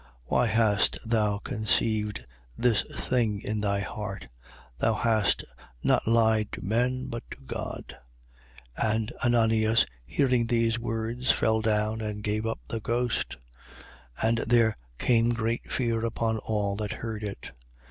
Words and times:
Why 0.23 0.47
hast 0.47 0.97
thou 1.07 1.37
conceived 1.37 2.25
this 2.57 2.81
thing 2.97 3.39
in 3.39 3.61
thy 3.61 3.81
heart? 3.81 4.29
Thou 4.79 4.95
hast 4.95 5.43
not 5.83 6.07
lied 6.07 6.51
to 6.53 6.61
men, 6.65 7.05
but 7.05 7.21
to 7.29 7.37
God. 7.45 7.95
5:5. 8.79 8.95
And 8.95 9.11
Ananias, 9.23 9.85
hearing 10.07 10.47
these 10.47 10.79
words, 10.79 11.31
fell 11.31 11.61
down 11.61 12.01
and 12.01 12.23
gave 12.23 12.47
up 12.47 12.61
the 12.67 12.79
ghost. 12.79 13.37
And 14.19 14.39
there 14.39 14.75
came 14.97 15.35
great 15.35 15.71
fear 15.71 16.03
upon 16.03 16.39
all 16.39 16.75
that 16.77 16.93
heard 16.93 17.23
it. 17.23 17.51